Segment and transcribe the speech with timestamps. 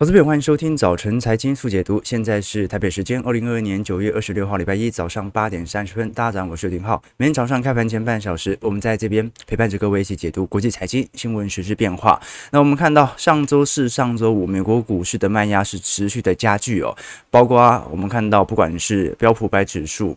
[0.00, 2.00] 投资朋友，欢迎收听早晨财经速解读。
[2.02, 6.10] 现在是台北时间二零二二年九月二十六号礼拜一早上八点三十分。
[6.12, 7.02] 大家好，我是林浩。
[7.18, 12.18] 每天早上开盘前半小时，我们在这边陪伴着各位一起解读国际财经新闻、时事变化。
[12.50, 16.96] 那我们看到上周四、上周五，美国股市的卖压是持续的加剧哦，
[17.28, 20.16] 包括我们看到，不管是标普百指数。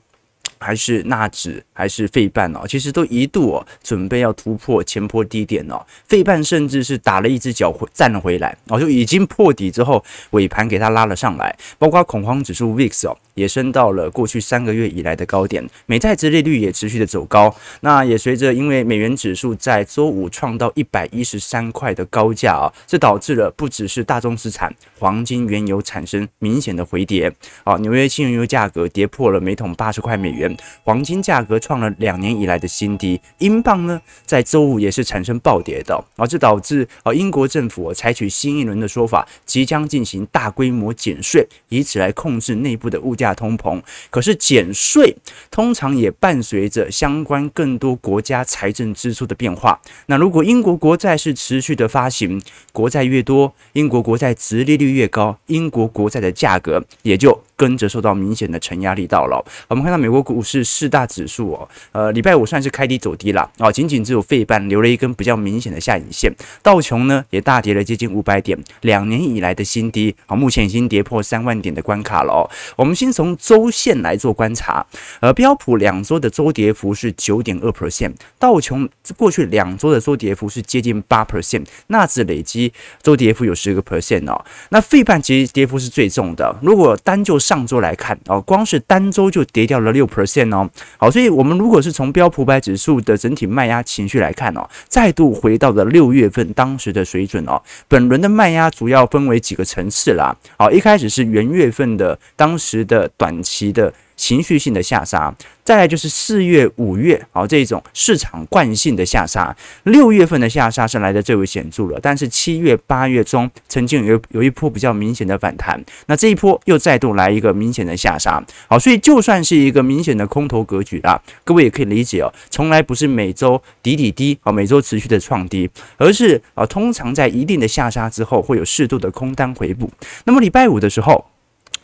[0.64, 30.53] 还是纳指，还是费半哦，其实都一度哦准备要突破前坡低点哦，费半甚至是打了一只脚回站了回来哦，就已经破底之后尾盘给它拉了上来，包括恐慌指数 VIX 哦也升到了过去三个月以来的高点，美债殖利率也持续的走高，那也随着因为美元指数在周五创到一百一十三块的高价啊，这导致了不只是大宗资产黄金、原油产生明显的回跌啊，纽约轻原油价格跌破了每桶八十块美元。
[30.84, 43.82] 黄金价格创了两年以来的新低，英镑呢在周五也是产生暴跌的，而这导致啊英国政府采取新一轮的说法，即将进行大规模减税，以此来控制内部的物价通膨。
[44.10, 45.16] 可是减税
[45.50, 49.80] 通常也伴随着相关更多国家财政支出的变化。
[50.08, 59.44] 那如果英国国债是持续的发行，国债越多，英国国债殖利率越高，英国国债的价格也就跟着受到明显的承压力道了。
[59.68, 66.34] 我们看到美国股市四大指数哦，呃，礼拜五算是开低走低了啊，仅仅只有费半留了一根比较明显的下影线。
[66.62, 72.50] 道琼呢也大跌了接近五百点，两年以来的新低啊，目前已经跌破三万点的关卡了哦。
[72.76, 74.86] 我们先从周线来做观察，
[75.20, 78.88] 呃，标普两周的周跌幅是九点二 percent，道琼
[79.18, 84.46] 过去两周的周跌幅是接近八 percent，纳指累积周跌幅有十个 percent 哦。
[84.70, 90.23] 那费半其实跌幅是最重的，如果单就上周来看哦，光是单周就跌掉了六 percent
[90.54, 90.70] 哦。
[90.98, 97.62] 好，所以我们如果是从标普百指数的整体卖压情绪来看哦，再度回到了六月份当时的水准哦。
[97.88, 100.36] 本轮的卖压主要分为几个层次啦。
[100.58, 103.94] 好，一开始是元月份的当时的短期的。
[104.16, 105.34] 情绪性的下杀，
[105.64, 109.56] 再来就是四月、五月，好，这种市场惯性的下杀。
[109.84, 118.44] 六月份的下杀是来的最为显著了，但是七月、八月中曾经有有一波比较明显的反弹，那这一波又再度来一个明显的下杀。
[118.68, 129.90] 好，所以就算是一个明显的空头格局啊，各位也可以理解哦，从来不是每周底底低啊，每周持续的创低，而是啊，通常在一定的下杀之后会有适度的空单回补。
[130.26, 131.26] 那么礼拜五的时候。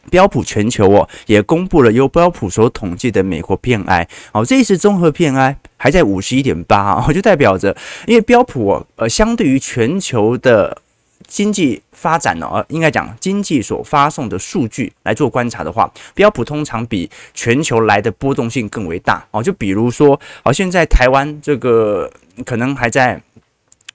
[0.10, 7.76] 标普全球哦，也公布了由标普所统计的美国 PMI，哦，这一次综合 PMI 还在五十一点八啊， 就代表着，
[8.08, 10.82] 因为标普哦，呃，相对于全球的
[11.28, 19.44] 经济发展呢，呃，应该讲经济所发送的数据来做观察的话，标普通常比全球来的波动性更为大哦。
[19.44, 22.10] 就比如说，好，现在台湾这个
[22.46, 23.22] 可能还在。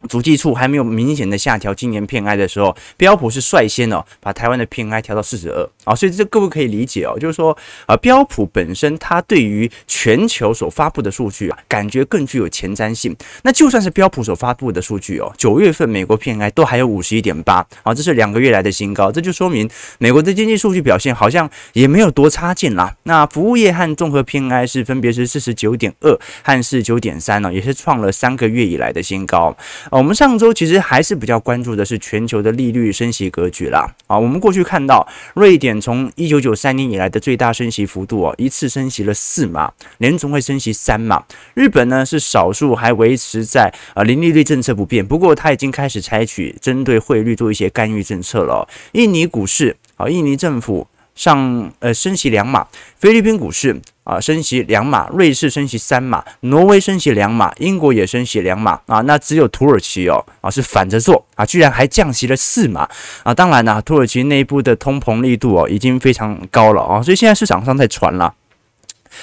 [0.09, 7.57] 足迹处还没有明显的下调今年 PMI 的时候，标普是率先哦把台湾的 PMI 调到四十二啊，所以这各位可以理解哦，就是说
[7.87, 13.15] 啊标普本身它对于全球所发布的数据啊，感觉更具有前瞻性。
[13.43, 22.95] 那就算是标普所发布的数据哦，九月份美国 PMI 都还有五十一点八啊，这是两个月来的新高，这就说明美国的经济数据表现好像也没有多差劲啦。
[23.05, 29.57] 那服务业和综合 PMI 是分别是四十九点二和四十九点三呢，也是创了三个月以来的新高。
[29.95, 33.95] 我们上周其实还是比较关注的是全球的利率升息格局啦。
[34.09, 41.23] 啊，我们过去看到瑞典从一九九三年以来的最大升息幅度哦，一次升息了四码，联总会升息三码。
[41.55, 48.69] 日本呢是少数还维持在啊零利率政策不变，不过它已经开始采取针对汇率做一些干预政策了。
[48.95, 52.67] 印尼股市啊，印尼政府上呃升息两码，
[52.99, 53.81] 菲律宾股市。
[54.05, 62.87] 啊，升息两码，瑞士升息三码，挪威升息两码，英国也升息两码啊，那只有土耳其哦啊是反着做啊，居然还降息了四码
[63.23, 63.33] 啊！
[63.33, 68.35] 当然呢，土耳其内部的通膨力度哦已经非常高了啊，所以现在市场上在传了，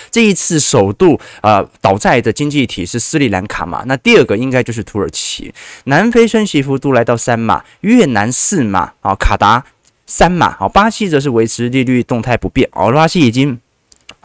[0.10, 5.54] 这一次首度啊倒债的经济体是斯里兰卡嘛，那第二个应该就是土耳其，
[5.84, 9.64] 南非升息幅度来到三码，越南四码啊，卡达
[10.06, 13.60] 三码好，巴西则是维持利率动态不变好，巴西已经。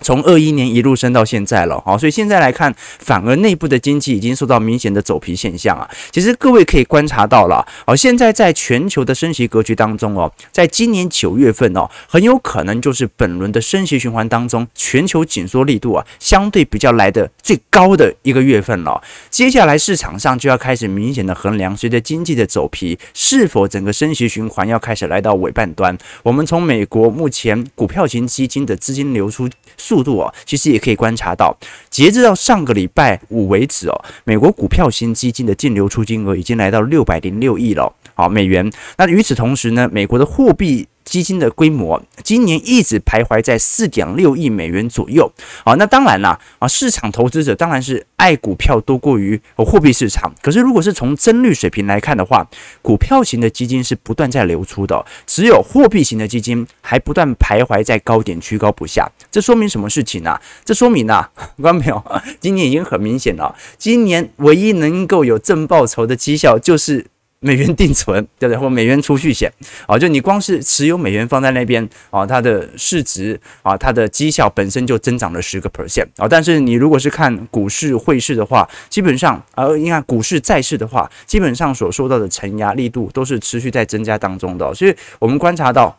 [0.03, 5.89] 从二一年一路升到现在了，好，所以现在来看，反而内部的经济已经受到明显的走皮现象啊。
[6.11, 19.03] 其实各位可以观察到了，哦，现在在全球的升息格局当中哦，在今年九月份哦，很有可能就是本轮的升息循环当中，全球紧缩力度啊相对比较来的最高的一个月份了。
[19.31, 25.97] 接下来市场上就要开始明显的衡量，随着经济的走皮，是否整个升息循环要开始来到尾半端。
[26.23, 29.49] 我们从美国目前股票型基金的资金流出。
[29.87, 31.57] 速度哦，其实也可以观察到，
[31.89, 38.69] 截至到上个礼拜五为止哦，美国股票型基金的净流出金额已经来到六百零六亿了，好美元。
[38.99, 45.33] 那与此同时呢，美国的货币基金的规模今年一直徘徊在四点六亿美元左右。
[45.65, 50.31] 好，那当然啦，啊，市场投资者当然是爱股票多过于货币市场。
[50.43, 52.45] 可是如果是从增率水平来看的话，
[52.83, 59.09] 股票型的基金是不断在流出的，只有货币型的基金还不断徘徊在高点，居高不下。
[59.31, 60.39] 这说明什么事情呢？
[60.67, 61.31] 这说明啊，
[61.63, 62.05] 观众朋友，
[62.41, 67.07] 今年已经很明显了，今年唯一能够有正报酬的绩效就是。
[67.47, 68.59] 美元定存，对不对？
[68.59, 69.51] 或美元储蓄险，
[69.87, 85.97] 啊，就你光是持有美元放在那边，啊，它的市值啊，它的绩效本身就增长了十个 percent，啊，但是你如果是看股市、汇市的话，基本上，啊，你看股市、债市的话，基本上所受到的承压力度都是持续在增加当中的，所以我们观察到。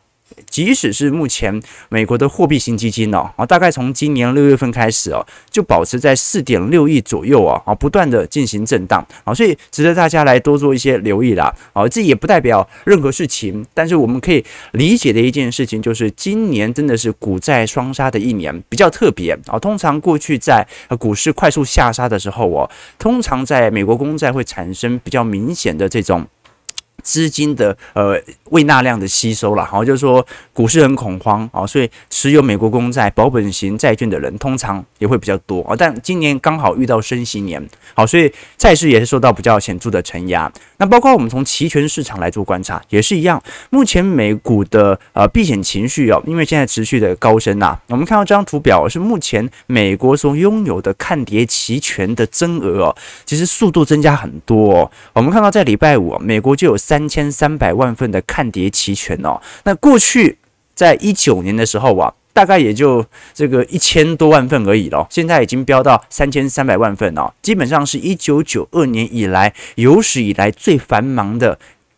[0.50, 11.54] 即使是目前美国的货币型基金哦，啊，大概从今年六月份开始哦，就保持在四点六亿左右啊，啊，不断的进行震荡啊，所以值得大家来多做一些留意啦。
[11.74, 19.60] 啊，这也不代表任何事情，但是我们可以理解的一件事情就是，今年真的是股债双杀的一年，比较特别啊。
[19.60, 20.66] 通常过去在
[21.00, 26.26] 股市快速下杀的时候哦，通常在美国公债会产生比较明显的这种。
[27.04, 35.76] 资金的呃未纳量的吸收了，好，就是说股市很恐慌啊，所以持有美国公债保本型债券的人通常也会比较多啊。
[35.78, 40.52] 但今年刚好遇到升息年，好，所以债市也是受到比较显著的承压。
[40.78, 43.42] 那包括我们从期权市场来做观察，也是一样。
[43.70, 52.96] 目前美股的呃避险情绪哦，因为现在持续的高升呐，我们看到这张图表是目前美国所拥有的看跌期权的增额哦，
[53.26, 54.92] 其实速度增加很多哦。
[55.14, 57.08] 我们看到在礼拜五，美国就有三。
[57.08, 60.38] 千三百万份的看跌期权哦，那过去
[60.76, 71.58] 在一九年的时候啊，大概也就这个一千多万份而已咯，现在已经飙到三千三百万份哦，基本上是一九九二年以来有史以来最繁忙的。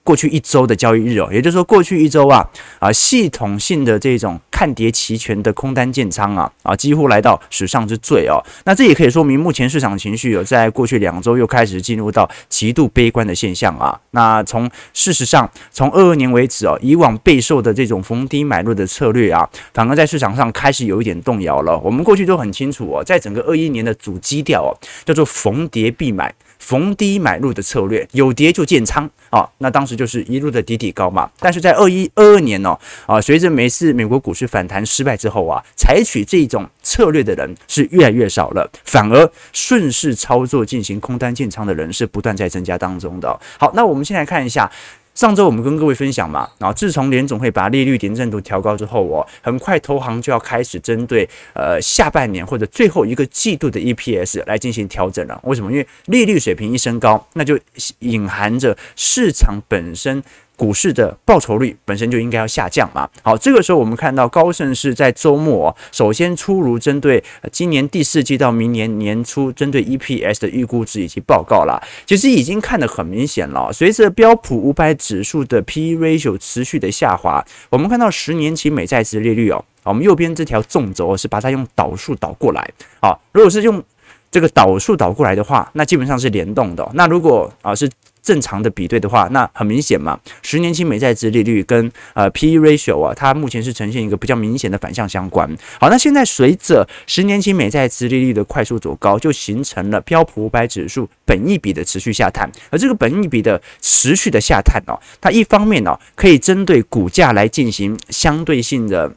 [0.09, 2.43] 过去一周的交易日哦，也就是说过去一周啊
[2.79, 8.41] 啊，系统性的这种看跌期权的空单建仓啊啊，几乎来到史上之最哦。
[8.65, 13.99] 那这也可以说明目前市场情绪有在过去两周又开始进入到极度悲观的现象啊。
[14.09, 21.77] 那从事实上，从二二年为止哦，以往备受的这种逢低买入的策略啊，反而在市场上开始有一点动摇了。
[21.83, 24.73] 我们过去都很清楚哦，在整个二一年的主基调哦，
[25.05, 26.33] 叫做逢跌必买。
[26.59, 31.29] 逢低买入的策略，有跌就建仓啊，那当时就是一路的底底高嘛。
[31.39, 32.77] 但是在二一二二年呢，
[33.07, 43.39] 啊，随着每次美国股市反弹失败之后啊，采取这种策略的人是越来越少了，反而顺势操作进行空单建仓的人是不断在增加当中的。
[43.57, 44.69] 好，那我们先来看一下。
[45.19, 55.37] 上周我们跟各位分享嘛，然后自从联总会把利率点阵图调高之后，哦，很快投行就要开始针对呃下半年或者最后一个季度的 EPS 来进行调整了。
[55.43, 55.69] 为什么？
[55.69, 57.59] 因为利率水平一升高，那就
[57.99, 60.23] 隐含着市场本身。
[60.59, 63.09] 股市的报酬率本身就应该要下降嘛。
[63.23, 71.81] 好，这个时候我们看到高盛是在周末首先出炉针对今年第四季到明年年初针对 EPS 的预估值以及报告啦。
[72.05, 73.71] 其实已经看得很明显了。
[73.71, 82.69] 随着标普五百指数的 PE ratio 持续的下滑，我们看到十年期美债殖利率哦，我们右边这条纵轴是把它用倒数倒过来。
[83.01, 83.81] 好，如果是用
[84.29, 86.87] 这个倒数倒过来的话，那基本上是联动的。
[86.93, 87.89] 那如果啊是
[88.21, 95.49] 正常的比对的话，那很明显嘛，十年期美债殖利率跟呃 PE ratio 啊，它目前是呈现一个比较明显的反向相关。
[95.79, 102.49] 好，那现在随着十年期美债殖利率的快速走高，就形成了标普五百指数本益比的持续下探。
[102.69, 109.11] 而这个本益比的持续的下探哦，它一方面哦可以针对股价来进行相对性的。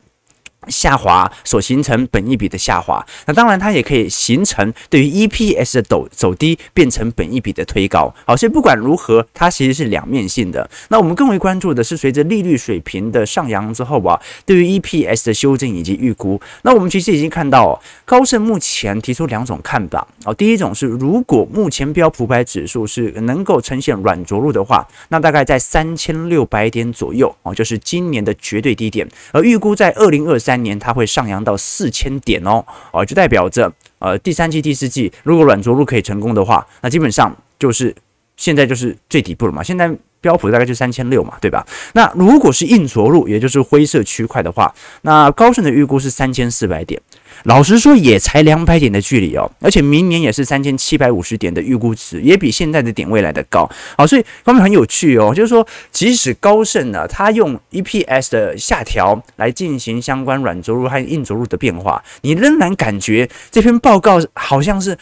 [0.68, 8.14] 下滑所形成本一笔的下滑，那当然它也可以形成对于 EPS 的走走低变成本一笔的推高。
[8.24, 10.68] 好，所以不管如何，它其实是两面性的。
[10.88, 16.40] 那我们更为关注的是随着利率水平的上扬之后啊，对于 EPS 的修正以及预估。
[16.62, 20.06] 那我们其实已经看到，高盛目前提出两种看法。
[20.24, 29.08] 哦，第一种是如果目前标普百指数是能够呈现软着陆的话，那大概在三千六百点左右哦，就是今年的绝对低点。
[29.32, 30.51] 而预估在二零二三。
[30.52, 37.94] 三年它会上扬到四千点哦，哦，就代表着呃第三季、第四季如果软着陆可以成功的话，那基本上就是
[38.36, 39.62] 现在就是最底部了嘛。
[39.62, 39.90] 现在
[40.20, 41.66] 标普大概就三千六嘛，对吧？
[41.94, 47.00] 那如果是硬着陆，也就是灰色区块的话，那高盛的预估是三千四百点。
[47.44, 53.68] 老实说也才两百点的距离哦，而且明年也是三千七百五十点的预估值，也比现在的点位来得高。
[53.96, 64.96] 好，所以方面很有趣哦，就是说即使高盛呢，它用 EPS 的下调来进行相关软着陆和硬着陆的变化，你仍然感觉这篇报告好像是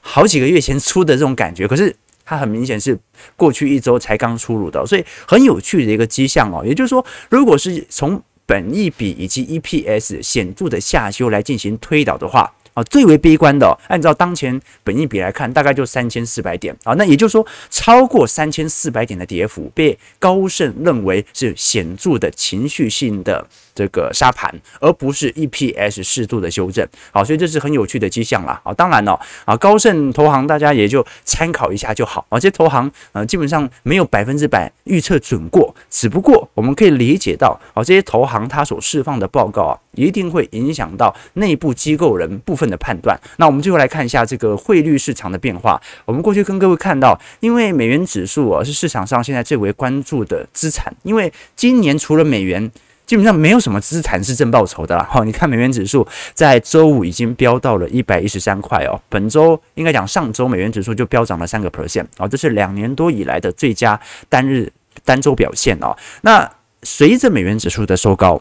[0.00, 2.98] 好几个月前出的这种感觉，可是它很明显是
[3.36, 6.64] 过去一周才刚出炉的，所以很有趣的一个迹象哦。
[6.64, 16.92] 也就是说，如果是从本益比以及 EPS 显著的下修来进行推导的话，啊，最为悲观的，按照当前本益比来看，大概就三千四百点啊。
[16.94, 26.86] 那也就是说，超过三千四百点的跌幅被高盛认为是显著的情绪性的这个沙盘，而不是 EPS 适度的修正。
[27.10, 28.60] 好，所以这是很有趣的迹象啦。
[28.64, 32.24] 啊，当然了，啊，高盛投行大家也就参考一下就好。
[32.28, 43.18] 啊，这些投行呃基本上没有百分之百预测准过，只不过我们可以理解到，啊，这些投行它所释放的报告啊，一定会影响到内部机构人部分的判断。
[43.38, 45.80] 那我们最后来看一下这个汇率市场的变化。
[46.04, 52.70] 我们过去跟各位看到，因为美元指数啊是市场上现在最为关注的资产，因为今年除了美元，
[53.06, 55.06] 基本上没有什么资产是正报酬的啦。
[55.10, 64.72] 好， 你看美元指数在周五已经飙到了一百一十三块哦，本周应该讲上周美元指数就飙涨了三个 percent 哦，这是两年多以来的最佳单日
[65.04, 65.96] 单周表现哦。
[66.22, 66.50] 那
[66.82, 68.40] 随着美元指数的收高。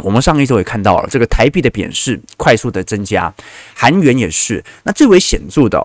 [0.00, 3.32] 我们上一周也看到了这个台币的贬势快速的增加，
[3.74, 4.62] 韩元也是。
[4.82, 5.82] 那最为显著的，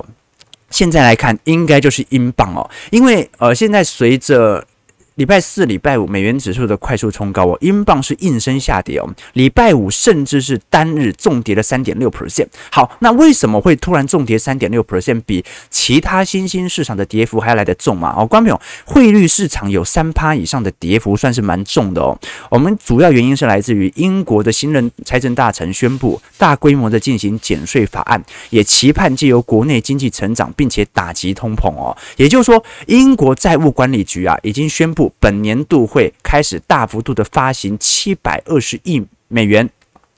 [0.69, 4.67] 现在来看应该就是英镑哦，因为呃，现在随着。
[5.15, 9.13] 礼拜四、礼拜五，美元指数的快速冲高哦，英镑是应声下跌哦。
[9.33, 12.47] 礼拜五甚至是单日重跌了三点六 percent。
[12.71, 15.21] 好，那为什么会突然重跌三点六 percent？
[15.25, 18.15] 比其他新兴市场的跌幅还要来得重嘛？
[18.17, 22.17] 哦，观众朋友，汇率市场有三趴以上的跌幅，算是蛮重的哦。
[22.49, 31.95] 我们主要原因是来自于英国的新任财政大臣宣布大规模的进行减税法案，也期盼借由国内经济成长，并且打击通膨哦。
[32.15, 35.00] 也就是说，英国债务管理局啊已经宣布。
[35.19, 39.69] 本年度会开始大幅度的发行七百二十亿美元。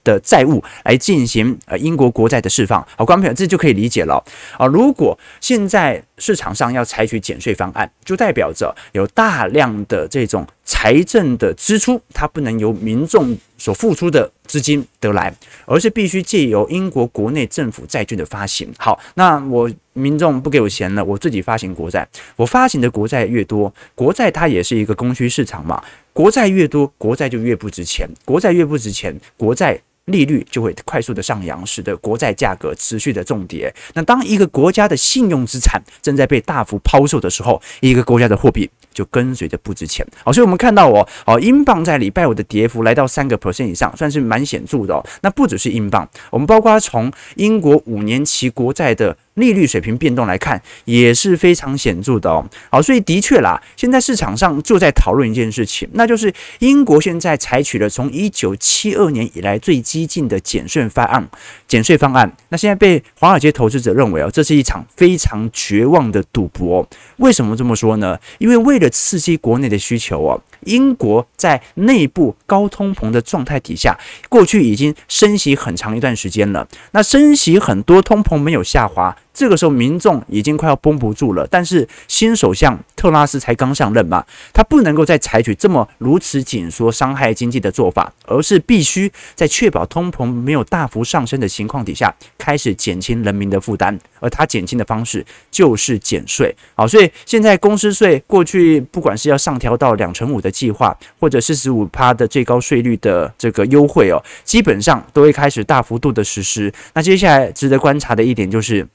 [0.04, 2.86] 的债务来进行呃英国国债的释放。
[2.98, 4.24] 好，观众朋友，这就可以理解了
[4.58, 4.66] 啊。
[4.66, 15.34] 如果现在市场上要采取减税方案，就代表着有大量的这种财政的支出，它不能由民众所付出的资金得来，
[15.66, 18.72] 而是必须借由英国国内政府债券的发行。
[18.78, 22.08] 好，那我民众不给我钱了，我自己发行国债。
[22.36, 25.82] 我发行的国债越多，国债它也是一个供需市场嘛，
[26.12, 29.80] 国债越多，国债就越不值钱，国债越不值钱，国债。
[30.06, 33.74] 利率就会快速的上扬，使得国债价格持续的重跌。
[33.94, 40.06] 那当一个国家的信用资产正在被大幅抛售的时候，一个国家的货币就跟随着不值钱。
[40.26, 45.02] 好，所以我们看到哦，哦，英镑在礼拜五的跌幅来到三个 percent 以上，算是蛮显著的哦。
[45.22, 49.16] 那不只是英镑，我们包括从英国五年期国债的。
[49.36, 52.46] 利率水平变动来看也是非常显著的哦。
[52.70, 61.28] 好，所以的确啦，现在市场上就在讨论一件事情，那就是英国现在采取了从一九七二年以来最激进的减税方案。
[61.68, 66.88] 减税方案，那现在被华尔街投资者认为哦，这是一场非常绝望的赌博。
[67.18, 68.18] 为什么这么说呢？
[68.38, 73.98] 因为为了刺激国内的需求哦，英国在内部高通膨的状态底下，
[74.30, 76.68] 过去已经升息很长一段时间了。
[76.92, 79.16] 那升息很多，通膨没有下滑。
[79.34, 81.48] 这个时候，民众已经快要绷不住了。
[81.50, 84.24] 但是新首相特拉斯才刚上任嘛，
[84.54, 94.00] 他不能够再采取这么如此紧缩、伤害经济的做法，而是必须在确保通膨没有大幅上升的情况底下，开始减轻人民的负担。
[94.20, 96.56] 而他减轻的方式就是减税。
[96.76, 106.72] 好，所以现在公司税过去不管是要上调到两成五的计划，或者四十五趴的最高税率的这个优惠哦，基本上都会开始大幅度的实施。
[106.94, 108.88] 那接下来值得观察的一点就是。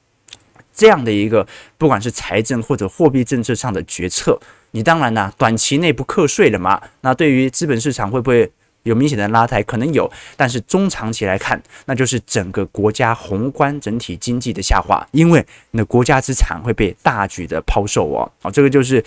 [0.78, 1.44] 这样的一个，
[1.76, 6.80] 不管是财政或者货币政策上的决策，你当然呢，短期内不课税了嘛？
[7.00, 8.48] 那对于资本市场会不会
[8.84, 9.60] 有明显的拉抬？
[9.64, 18.30] 可能有，但是中长期来看，那就是整个国家宏观整体经济的下滑，因为你的国家资产会被大举的抛售哦。
[18.40, 19.04] 好，这个就是。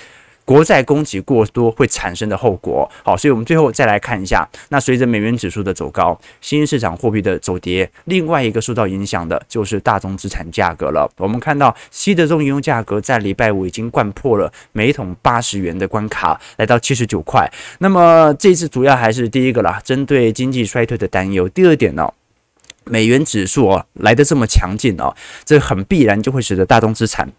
[0.52, 11.10] 国债供给过多会产生的后果，好，所以我们最后再来看一下，那随着美元指数的走高，新兴市场货币的走跌，另外一个受到影响的就是大宗资产价格了。
[11.16, 17.50] 我们看到西德州原油价格在礼拜五已经灌破了每桶八十元的关卡，来到七十九块。
[17.80, 21.48] 那么这次主要还是第一个啦，针对经济衰退的担忧。
[21.48, 22.12] 第二点呢，
[22.84, 25.16] 美元指数哦来得这么强劲哦，
[25.46, 27.32] 这很必然就会使得大宗资产。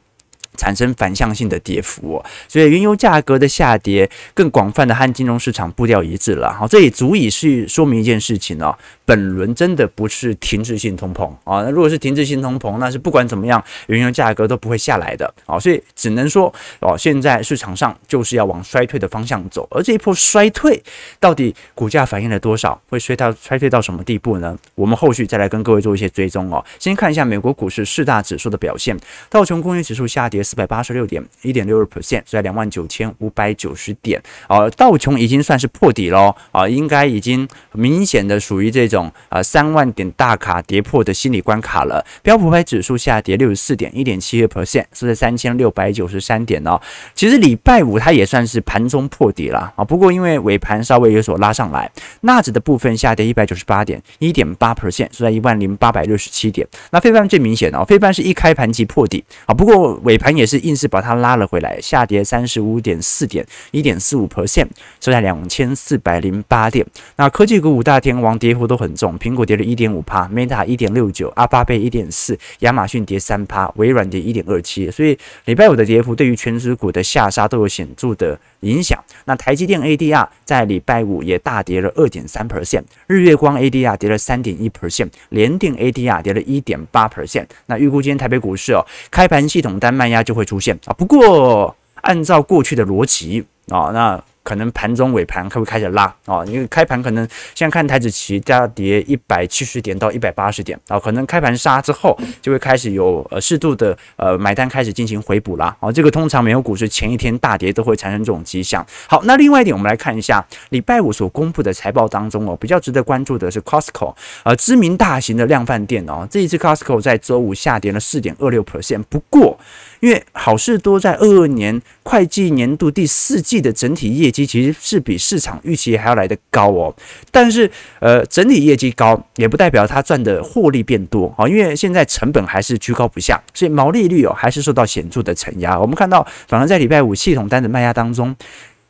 [0.63, 2.25] 产生反向性的跌幅哦。
[2.47, 6.53] 所以原油价格的下跌，更广泛的和金融市场步调一致了。
[6.53, 8.73] 好，这也足以是说明一件事情哦，
[9.05, 11.63] 本轮真的不是停滞性通膨啊。
[11.65, 15.59] 那如果是停滞性通膨，那是不管怎么样，原油价格都不会下来的啊。
[15.59, 20.81] 所以只能说哦，现在市场上就是要往衰退的方向走，而这一波衰退
[21.19, 24.57] 到底股价反映了多少，会衰到衰退到什么地步呢？
[24.77, 26.65] 我们后续再来跟各位做一些追踪哦。
[26.79, 28.97] 先看一下美国股市四大指数的表现，
[29.31, 34.23] 道琼工业指数下跌四百八十六点，一点六二 percent，是在两万九千五百九十点。
[34.51, 42.05] 哦，道琼已经算是破底喽，啊，应该已经明显的属于这种啊三万点大卡跌破的心理关卡了。
[42.23, 46.79] 标普百指数下跌六十四点，一点七二 percent，是在三千六百九十三点哦。
[47.15, 51.91] 其实礼拜五它也算是盘中破底了啊，不过因为尾盘稍微有所拉上来，
[52.21, 56.69] 纳指的部分下跌一百九十八点，一点八 percent，是在一万零八百六十七点。
[56.91, 64.67] 那非半最明显哦，非半是一开盘即破底啊，不过尾盘也是硬是把它拉了回来，下跌三十五点四点，一点四五 percent，
[65.01, 66.87] 收在两千四百零八点。
[67.17, 74.91] 那科技股五大天王跌幅都很重，苹果跌了一点五趴，Meta 一点六九，阿巴贝一点四，亚马逊跌三趴，微软跌一点二七。
[74.91, 78.99] 所以礼拜五的跌幅对于全指股的下杀都有显著的影响。
[79.27, 87.47] 那台积电 ADR 在礼拜五也大跌了二点三 percent，日月光 ADR 跌了三点一 percent，联电 ADR 跌了一点八 percent。
[87.67, 90.93] 那预估今天台北股市哦，开盘系统单卖压就会出现啊。
[90.93, 94.25] 不过按照过去的逻辑啊，那。
[94.43, 96.45] 可能盘中尾盘会不会开始拉啊？
[96.47, 105.91] 因为开盘可能现在看台子期大跌一百七十点到一百八十点啊，可能开盘杀之后就会开始有呃适度的呃买单开始进行回补啦啊。
[105.93, 108.85] 这个通常美国股市前一天大跌都会产生这种迹象。
[109.09, 119.59] 好，那另外一点我们来看一下礼拜五所公布的财报当中哦，比较值得关注的是 Costco，呃，知名大型的量贩店哦，这一次 Costco 在周五下跌了四点二六 percent，不过。
[120.03, 126.93] 因为好事多在二二年会计年度第四季的整体业绩其实是比市场预期还要来得高哦，
[127.31, 135.79] 但是呃整体业绩高也不代表它赚的获利变多啊，因为现在成本还是居高不下，所以毛利率哦还是受到显著的承压。
[135.79, 138.35] 我们看到，反而在礼拜五系统单的卖压当中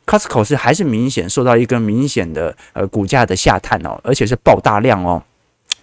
[0.07, 5.21] ，Costco 是还是明显受到一个明显的呃股价的下探哦，而且是爆大量哦。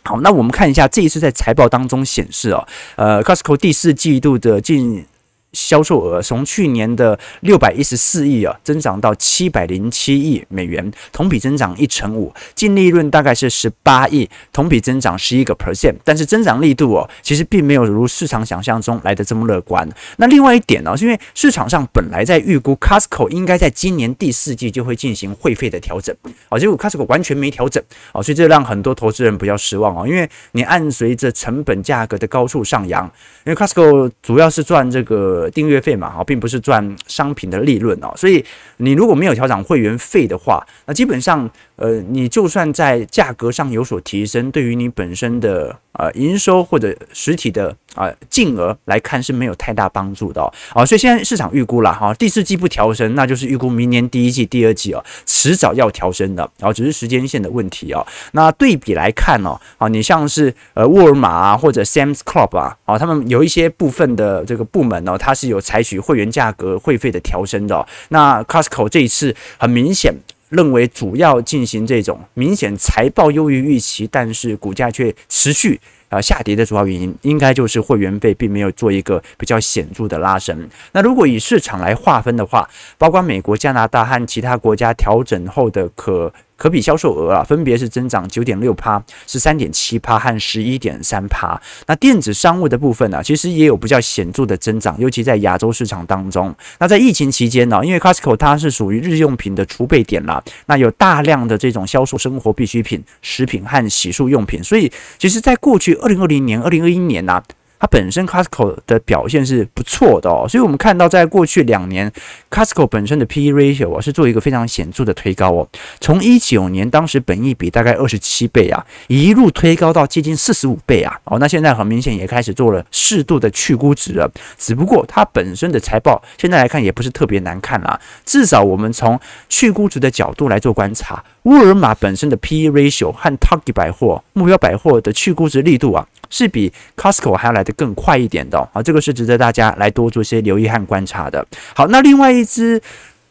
[0.02, 5.06] 好，那我们看一下这一次在财报当中显示哦，呃 Costco 第四季度的近
[5.52, 19.88] 销售额从去年的六百一十四亿啊，增长到七百零七亿美元，同比增长一成五，净利润大概是十八亿，同比增长十一个 percent，但是增长力度哦，其实并没有如市场想象中来的这么乐观。
[20.18, 26.14] 那另外一点呢，是因为市场上本来在预估 Costco 应该在今年第四季就会进行会费的调整，
[26.48, 33.04] 哦，结果 Costco 完全没调整，哦，所以这让很多投资人比较失望哦，因为你按随着成本价格的高速上扬，
[33.44, 35.39] 因为 Costco 主要是赚这个。
[35.50, 38.44] 订阅费嘛，哈，并不是赚商品的利润哦，所以
[38.78, 41.48] 你如果没有调整会员费的话，那基本上，
[41.80, 58.06] 呃，你就算在价格上有所提升，对于你本身的呃营收或者实体的啊净额来看是没有太大帮助的哦，啊，所以现在市场预估了哈，第四季不调升，那就是预估明年第一季、第二季哦，迟早要调升的，然后只是时间线的问题哦。
[58.32, 67.88] 那对比来看哦，啊，你像是呃沃尔玛啊或者 Sam's Club 啊，啊，他们有一些部分的这个部门呢，它是有采取会员价格会费的调升的。
[68.10, 70.14] 那 Costco 这一次很明显。
[70.50, 80.68] 认为主要进行这种明显财报优于预期，但是股价却持续啊下跌的主要原因，应该就是会员费并没有做一个比较显著的拉升。
[80.92, 86.32] 那如果以市场来划分的话，包括美国、加拿大和其他国家调整后的可。
[86.60, 91.58] 可比销售额啊，分别是增长九点六趴、十三点七趴和十一点三趴。
[91.86, 96.54] 那电子商务的部分呢、其实也有比较显著的增长，尤其在亚洲市场当中。
[96.78, 107.44] 那在疫情期间呢，因为 Costco 它是属于日用品的储备点啦，那有大量的这种销售生活必需品、食品和洗漱用品，所以其实在过去二零二零年、二零二一年呐、啊。
[107.80, 112.12] 它本身 Costco 的表现是不错的哦，所以我们看到在过去两年
[112.50, 115.66] ，Costco 本身的 PE ratio 啊是做一个非常显著的推高哦，
[115.98, 136.06] 从一九年当时本益比大概二十七倍啊，一路推高到接近四十五倍啊，哦，那现在很明显也开始做了适度的去估值了，只不过它本身的财报现在来看也不是特别难看啦，至少我们从去估值的角度来做观察，沃尔玛本身的 PE ratio 和 Target 百货、目标百货的去估值力度啊。
[136.32, 141.46] 是比 Costco 还要来更快一点的啊，这个是值得大家来多做些留意和观察的。
[141.74, 142.80] 好，那另外一只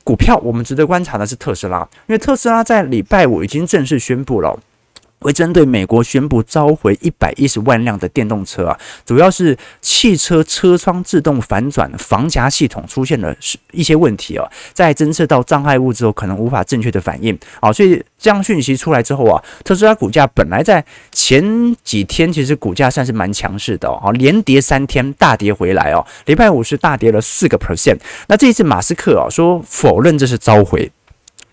[0.03, 4.59] 股票我们值得观察的是特斯拉，因为特斯拉在礼拜五已经正式宣布了。
[5.19, 13.35] 会针对美国宣布召回一百一十万辆的电动车啊，主要是汽车车窗自动反转防夹系统出现了
[13.71, 30.89] 一些问题啊，在侦测到障碍物之后，可能无法正确的反应啊，所以这样讯息出来之后啊，特斯拉股价本来在前几天其实股价算是蛮强势的哦，连跌三天大跌回来哦，礼拜五是大跌了四个 percent，那这一次马斯克啊说否认这是召回。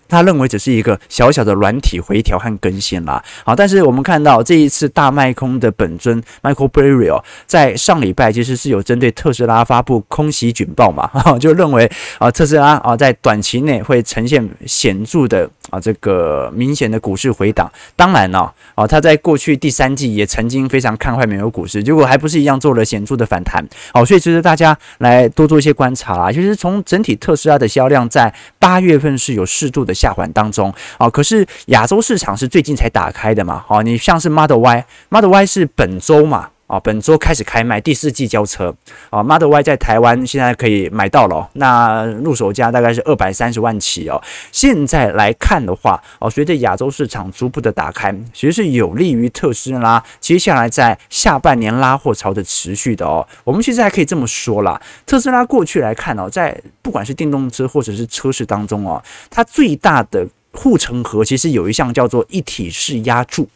[0.07, 11.89] 他认为只是一个小小的软体回调和更新啦，好，但是我们看到这一次大卖空的本尊 Michael Burry 在上礼拜其实是有针对特斯拉发布空袭警报嘛， 哈就认为
[12.19, 17.69] 啊特斯拉啊在短期内会呈现显著的啊这个明显的股市回档。
[17.95, 23.65] 当然呢，啊他在过去第三季也曾经非常看坏美国股市，结果还不是一样做了显著的反弹。
[23.93, 26.31] 好，所以其实大家来多做一些观察啦。
[26.31, 29.96] 其实从整体特斯拉的销量在八月份是有适度的。
[29.97, 36.49] 下滑当中啊，可是亚洲市场是最近才打开的嘛，好，你像是 Model Y，Model Y 是本周嘛。
[36.67, 38.75] 啊，本周开始开卖，第四季交车
[39.09, 44.21] 啊，Model Y 在台湾现在可以买到了，那入手价大概是二百三十万起哦。
[44.51, 53.25] 现在来看的话，哦，随着亚洲市场逐步的打开，其实是有利于特斯拉接下来在下半年拉货潮的持续的哦。
[53.45, 60.27] 我们其实还可以这么说啦，特斯拉过去来看哦，在不管是电动车或者是车市当中哦，它最大的。
[60.57, 63.47] 护城河其实有一项叫做一体式压铸，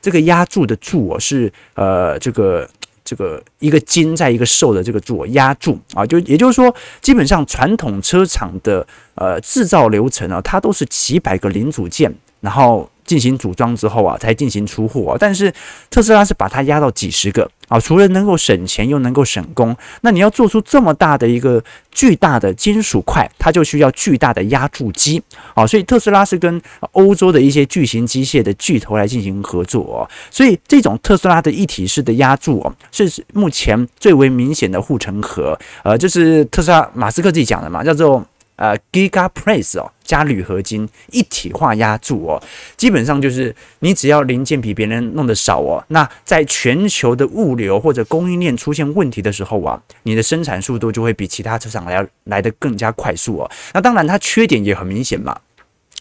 [0.00, 2.68] 这个压铸的铸哦是呃这个
[3.04, 12.88] 这个一个金在一个兽的这个铸压铸啊，就也就是说，基本上传统车厂的呃制造流程啊，它都是几百个零组件，然后。
[13.02, 15.16] 进行组装之后啊，才进行出货啊。
[15.18, 15.52] 但是
[15.90, 19.74] 特斯拉是把它压到几十个啊，除了能够省钱，又能够省工。
[20.00, 25.22] 那你要做出这么大的一个巨大的金属块，它就需要巨大的压铸机
[25.54, 25.64] 啊。
[25.64, 30.10] 所以特斯拉是跟欧洲的一些巨型机械的巨头来进行合作哦。
[30.32, 35.56] 所以这种特斯拉的一体式的压铸哦，是目前最为明显的护城河。
[35.84, 38.26] 呃，就是特斯拉马斯克自己讲的嘛，叫做。
[38.60, 42.42] 呃，Gigapress 哦，加铝合金一体化压铸哦，
[42.76, 53.50] 基本上就是你只要零件比别人弄得少哦，那在全球的物流或者供应链出现问题的时候啊，你的生产速度就会比其他车厂来来的更加快速哦。
[53.72, 55.34] 那当然，它缺点也很明显嘛。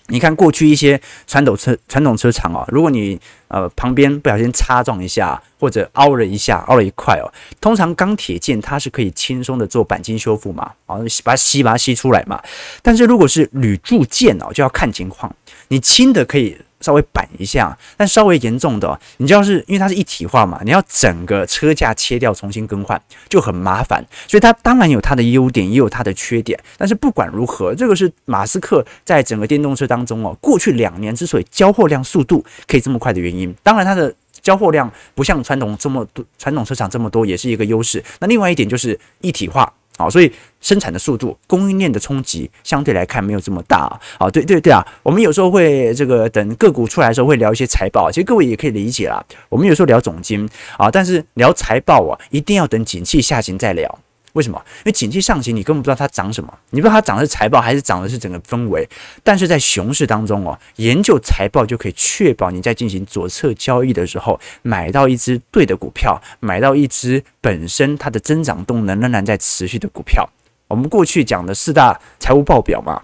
[0.09, 12.41] 你看过去一些传统车传统车厂哦，如果你呃旁边不小心擦撞一下，或者凹了一下，凹了一块哦，通常钢铁件它是可以轻松的做钣金修复嘛，哦，把它吸把它吸出来嘛。
[12.81, 15.33] 但是如果是铝铸件哦，就要看情况，
[15.69, 16.57] 你轻的可以。
[16.81, 26.59] 稍微板一下，但稍微严重的，你就要是因为它是一体化嘛，你要整个车架切掉重新更换就很麻烦，所以它当然有它的优点，也有它的缺点。
[26.77, 33.53] 但是不管如何，这个是马斯克在整个电动车当中哦，过去两年之所以交货量速度可以这么快的原因。
[33.61, 38.03] 当然，它的交货量不像传统这么多，传统车厂这么多也是一个优势。
[38.19, 39.73] 那另外一点就是一体化。
[39.99, 40.31] 好，所以
[40.61, 43.79] 生产的速度、供应链的冲击相对来看没有这么大。
[43.79, 43.99] 啊。
[44.17, 49.21] 啊，对对对啊，我们有时候会这个等个股出来的时候会聊一些财报，其实各位也可以理解啦。
[49.49, 53.99] 我们有时候聊总金啊，但是聊财报啊，一定要等景气下行再聊。
[54.33, 54.61] 为什么？
[54.77, 58.87] 因为景气上行，你根本不知道它涨什么，你不知道它涨的是财报还是涨的是整个氛围。
[59.23, 70.29] 但是在熊市当中哦，研究财报就可以确保你在进行左侧交易的时候，买到一只对的股票，买到一只本身它的增长动能仍然在持续的股票。
[70.67, 73.01] 我们过去讲的四大财务报表嘛，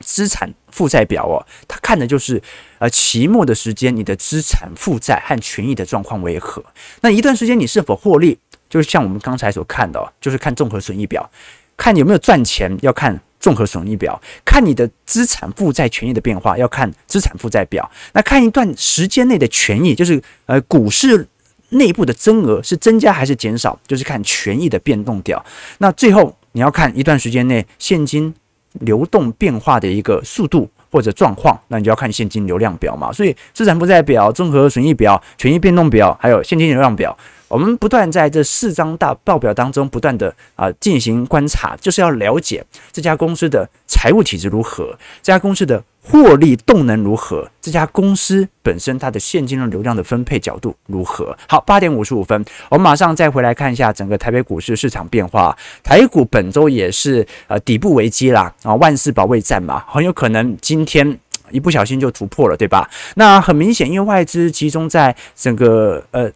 [0.00, 2.42] 资产负债表哦，它看的就是
[2.78, 6.62] 呃期末的时间，你的资产负债和权益的状况为何？
[7.00, 8.38] 那一段时间你是否获利？
[8.74, 11.30] 就是像我们刚才所看的，就是看综合损益表，
[11.76, 17.88] 看有没有赚钱，要看综合损益表；看你的资产负债权益的变化，要看资产负债表。
[18.14, 21.24] 那看一段时间内的权益，就是呃股市
[21.68, 25.40] 内部的增额是增加还是减少，就是看权益的变动表。
[25.78, 28.34] 那最后你要看一段时间内现金
[28.80, 33.12] 流动变化的一个速度或者状况，那你就要看现金流量表嘛。
[33.12, 37.16] 所以资产负债表、综合损益表、权益变动表，还有现金流量表。
[37.54, 51.38] 我们不断在这四张大报表当中不断的啊进行观察，就是要了解这家公司的财务体制如何，这家公司的获利动能如何，这家公司本身它的现金流量的分配角度如何。
[51.48, 55.56] 好，八点五十五分，我们马上再回来看一下整个台北股市市场变化。
[55.84, 61.16] 台股本周也是呃底部危机啦啊，万事保卫战嘛，很有可能今天
[61.52, 62.90] 一不小心就突破了，对吧？
[63.14, 66.28] 那很明显，因为外资集中在整个呃。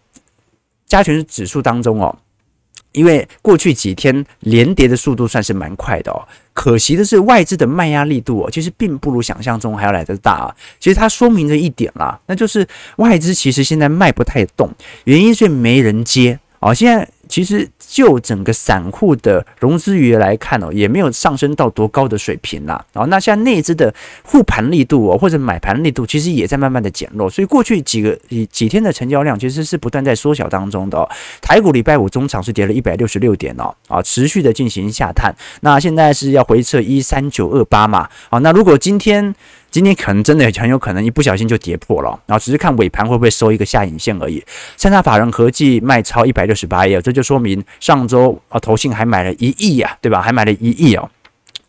[0.89, 2.19] 加权指数当中哦，
[2.93, 10.57] 因为过去几天连跌的速度算是蛮快的哦，可惜的是，外资的卖压力度哦，其实并不如想象中还要来得大啊。
[10.81, 14.69] 其实它说明了一点啦，那就是外资其实现在卖不太动，
[15.05, 16.75] 原因是没人接哦。
[16.75, 17.09] 现在。
[17.29, 22.85] 其实就整个散户的融资余额来看哦，也没有上升到多高的水平啦。
[22.95, 27.29] 哦，那像内资的护盘力度哦，或者买盘力度，其实也在慢慢的减弱。
[27.29, 31.09] 所以过去几个几几天的成交量其实是不断在缩小当中的哦。
[31.41, 35.35] 台股礼拜五中场是跌了一百六十六点哦，啊，持续的进行下探。
[35.61, 38.09] 那现在是要回测一三九二八嘛？
[38.31, 39.35] 啊，那如果今天。
[39.71, 44.43] 今天可能真的很有可能一不小心就跌破了，然后只是看尾盘会不会收一个下影线而已。
[44.77, 50.23] 三大法人合计卖超一百六十八亿，这就说明上周啊投信还买了一亿呀，对吧？
[50.23, 51.11] 还买了一亿哦。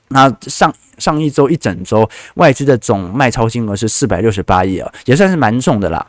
[0.09, 6.05] 那上上一周一整周外资的总卖超金额是四百六十八亿啊，也算是蛮重的啦。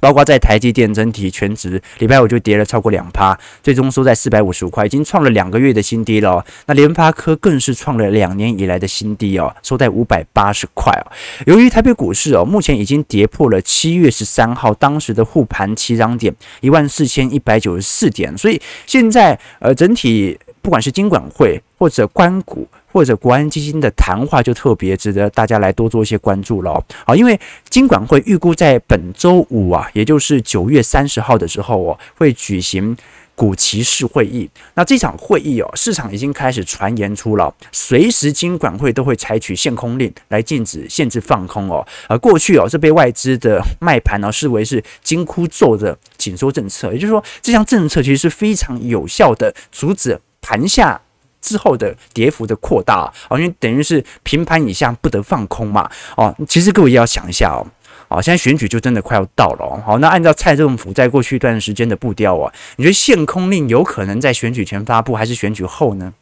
[0.00, 6.44] 包括在台积电整体全值，礼拜五就跌了超过两趴，最终收在四百五十五块，已经创了两个月的新低了哦。
[6.66, 11.12] 那联发科更是创了两年以来的新低哦，收在五百八十块哦。
[11.46, 22.66] 由于台北股市哦，目前已经跌破了七月十三号当时的护盘起涨点一万四千一百九十四点，所以现在呃整体不管是金管会或者关股。
[22.98, 27.38] 或者国安基金的谈话就特别值得大家来多做一些关注了好，因为
[27.70, 32.96] 金管会预估在本周五啊，也就是九月三十号的时候哦，会举行
[33.36, 34.50] 股期式会议。
[34.74, 41.86] 那这场会议哦，市场已经开始传言出了，随时金管会都会采取限空令来禁止、限制放空哦。
[42.08, 51.00] 而过去哦，这被外资的卖盘呢视为是金箍咒的紧缩政策，也就是说，这项政策其实是非常有效的阻止盘下。
[51.40, 56.34] 之后的跌幅的扩大哦，因为等于是平盘以下不得放空嘛哦。
[56.48, 57.66] 其实各位也要想一下哦，
[58.08, 59.82] 哦，现在选举就真的快要到了哦。
[59.84, 66.12] 好，那按照蔡政府在过去一段时间的步调啊，你觉得限空令有可能在选举前发布，还是选举后呢？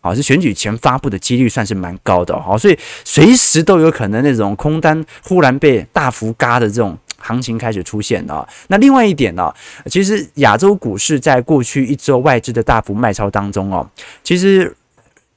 [0.00, 2.56] 好，是选举前发布的几率算是蛮高的哦。
[2.58, 6.96] 所以随时都有可能那种空单忽然被大幅嘎的这种。
[7.20, 8.48] 行情开始出现了。
[8.68, 9.52] 那另外一点呢，
[9.86, 13.88] 其实亚洲股市在过去一周外资的大幅卖超当中哦，
[14.24, 14.74] 其实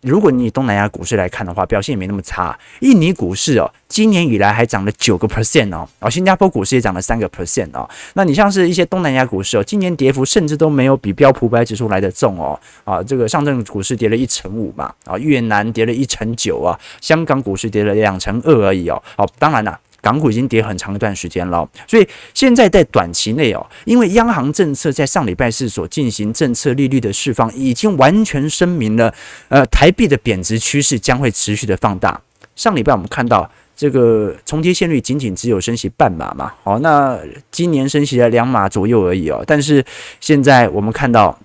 [0.02, 2.58] 如果你以东南亚股市来看的话，表现也没那么差。
[2.82, 7.90] 印尼股市哦，今年以来还涨了九个 percent 哦，哦，新加坡股市也涨了三个 percent 哦。
[8.14, 12.60] 那你像是一些东南亚股市哦，今年跌幅甚至都没有比标普五百指数来得重哦。
[12.84, 19.02] 啊，这个上证股市跌了一成五嘛，啊，越南跌了一成九啊，香港股市跌了两成二而已哦。
[19.16, 19.80] 好，当然了。
[20.04, 29.12] 港股已经跌很长一段时间了，所以现在在短期内哦，因为央行政策在上礼拜四所进行政策利率的释放，已经完全声明了，
[29.48, 32.22] 呃，台币的贬值趋势将会持续的放大。
[32.56, 37.18] 上礼拜我们看到这个重贴现率仅仅只有升息半码嘛，好，那
[37.50, 39.84] 今年升息了两码左右而已哦，但是
[40.20, 41.40] 现在我们看到。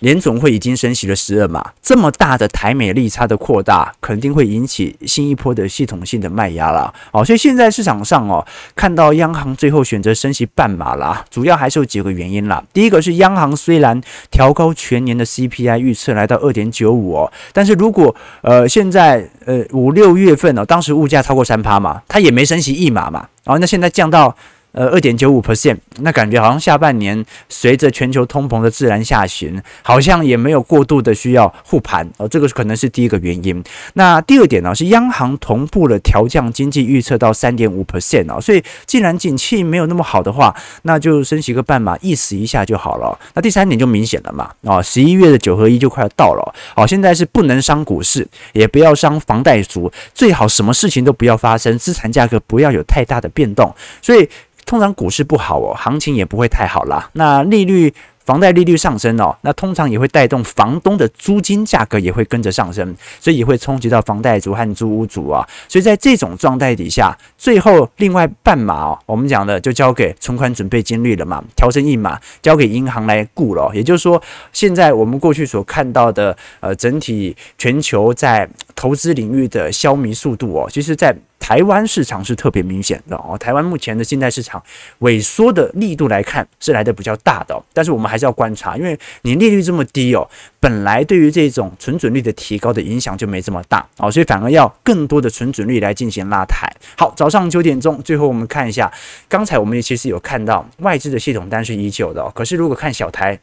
[0.00, 6.92] 联总会已经升息了十二码，这么大的台美利差的扩大，肯定会引起新一波的系统性的卖压了。
[7.12, 12.62] 哦，所以现在市场上哦，看到央行最后选择升息半码啦，主要还是有几个原因啦。
[12.72, 24.34] 第一个是央行虽然调高全年的 CPI 预测来到二点九五哦，但是如果呃现在呃五六月份哦，当时物价超过三趴嘛，它也没升息一码嘛，然后那现在降到。
[24.72, 33.62] 呃，二点九五 percent，那感觉好像下半年随着全球通膨的自然下行，好像也没有过度的需要护盘哦，这个可能是第一个原因。
[33.94, 43.18] 那第二点呢，是央行同步了调降经济预测到三点五 percent 哦，所以既然景气没有那么好的话，那就升息个半码，意思一下就好了。
[43.34, 54.28] 那第三点就明显了嘛，哦，十一月的九合一就快要到了，哦，现在是不能伤股市，也不要伤房贷族，最好什么事情都不要发生，资产价格不要有太大的变动，所以。
[54.64, 57.10] 通常股市不好哦，行情也不会太好啦。
[57.14, 57.92] 那利率。
[58.22, 65.44] 房贷利率上升哦，那通常也会带动房东的租金价格也会跟着上升，所以也会冲击到房贷族和租屋族啊。
[65.66, 73.68] 所以在这种状态底下，最后另外半码哦，我们讲的就交给存款准备金率了嘛，调升一码交给银行来顾了。
[73.74, 83.36] 也就是说，现在我们过去所看到的呃整体全球在投资领域的消弭速度哦，其实在台湾市场是特别明显的哦。
[83.36, 84.62] 台湾目前的信贷市场
[85.00, 90.28] 萎缩的力度来看是来的比较大的，但是我们还是要观察，因为你利率这么低哦，
[90.60, 96.70] 本来对于这种存准率的提高的影响就没这么大哦，所以反而要更多的存准率来进行拉抬。
[96.96, 98.92] 好，早上九点钟，最后我们看一下，
[99.28, 103.40] 刚才我们也其实有看到外资的系统单是依旧的哦，可是如果看小台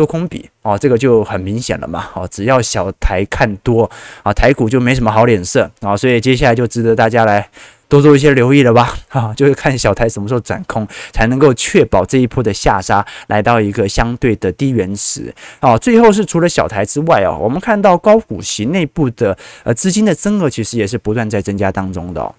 [0.00, 3.90] 多空比哦，这个就很明显了嘛哦，只要小台看多
[4.22, 7.46] 啊，台股就没什么好脸色啊，所以接下来就值得大家来
[7.86, 15.34] 多做一些留意了吧，啊，就是看小台什么时候转空，才能够确保这一波的下杀来到一个相对的低原值。
[15.58, 22.34] 啊，最后是除了小台之外哦，我们看到高股息内部的呃资金的增额其实也是不断在增加当中的。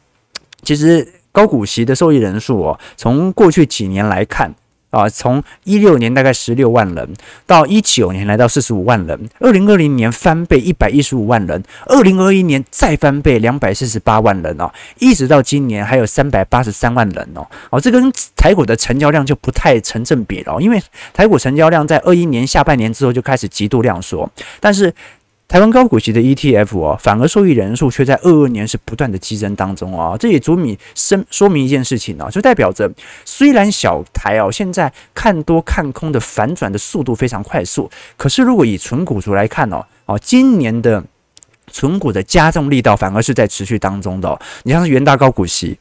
[0.63, 4.52] 其实高股息的受益人数哦，从过去几年来看。
[4.91, 7.10] 啊，从一六年大概十六万人，
[7.47, 20.82] 到一九年来到四十五万人，二零二零年翻倍一百一十五万人，二零二一年再翻倍两百四十八万人哦，一直到今年还有三百八十三万人哦，哦，这跟台股的成交量就不太成正比了，因为
[21.13, 24.93] 台股成交量在二一年下半年之后就开始极度量缩，但是。
[25.52, 32.90] 台湾高股息的 ETF 哦，反而受益人数却在二二年是不断的激增当中哦，这也足以说说明一件事情哦，就代表着
[33.26, 41.04] 虽然小台哦现在看多看空的反转的速度非常快速，可是如果以存股族来看哦，哦今年的
[41.68, 45.78] 存股的加重力道反而是在持续当中的，你像是元大高股息，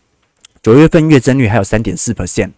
[0.65, 2.51] 九月份月增率还有三点四 percent。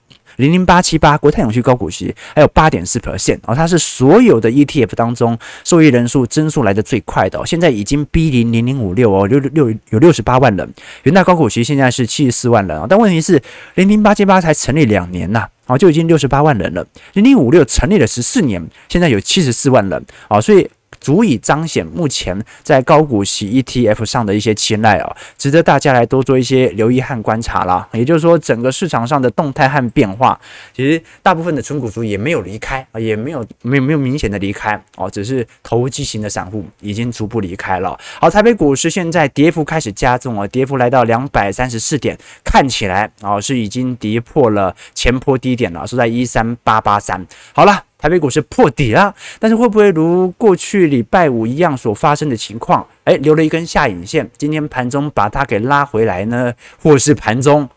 [0.43, 10.69] 零零八七八国泰永续高股息还有八点四 percent 哦，它是所有的 ETF 当中受益人数增速来的最快的哦，现在已经逼临零零五六哦，六六有六十八万人，
[11.05, 13.41] 元大高股息现在是七十四万人啊，但问题是
[13.77, 20.69] 零零八七八才成立两年呐，哦就已经六十八万人了，零零五六成立了十四年，现在有七十四万人啊，所以。
[21.03, 27.87] 足以彰显目前在高股息 ETF 上的一些青睐啊，值得大家来多做一些留意和观察啦。
[27.93, 30.41] 也就是说，整个市场上的动态和变化，
[30.73, 37.99] 其实大部分的存股族也没有离开啊，也没有没有没有明显的离开哦，只是投机型的散户已经逐步离开了。
[38.21, 47.27] 好，台北股市现在跌幅开始加重啊，跌幅来到两百三十四点，看起来啊是已经跌破了前波低点了，是在一三八八三。
[47.53, 47.83] 好了。
[48.03, 52.85] 台北股市破底了，但是会不会如过去礼拜五一样所发生的情况？
[53.05, 56.53] 哎，留了一根下影线，今天盘中把它给拉回来呢？
[56.83, 57.69] 或是盘中？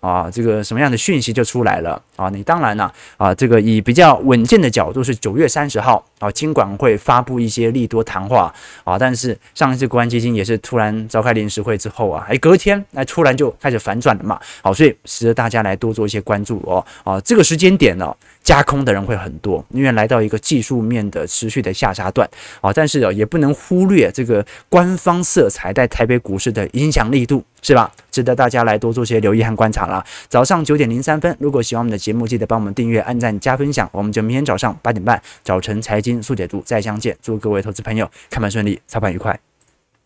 [0.00, 2.30] 啊，这个什么样的讯息就出来了啊？
[2.30, 22.28] 你当然了啊，这个以比较稳健的角度是九月三十号啊，金管会发布一些利多谈话啊，但是上一次国安基金也是突然召开临时会之后啊，哎，隔天哎突然就开始反转了嘛，好，所以值得大家来多做一些关注哦啊，这个时间点呢，加空的人会很多，因为来到一个技术面的持续的下杀段
[22.62, 27.44] 啊，但是啊也不能忽略这个官方色彩在台北股市的影响力度。
[27.66, 27.90] 是吧？
[28.10, 30.04] 值得大家来多做些留意和观察了。
[30.28, 33.88] 早上九点零三分，如果喜欢我们的节目，记得帮我们订阅、按赞、加分享。
[33.90, 37.16] 我们就明天早上八点半，早晨财经速解读再相见。
[37.22, 39.38] 祝各位投资朋友开盘顺利，操盘愉快。